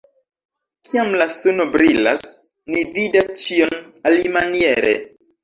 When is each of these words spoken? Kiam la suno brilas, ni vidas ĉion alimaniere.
Kiam 0.87 1.11
la 1.21 1.27
suno 1.33 1.67
brilas, 1.75 2.23
ni 2.73 2.81
vidas 2.97 3.31
ĉion 3.45 3.79
alimaniere. 4.13 4.97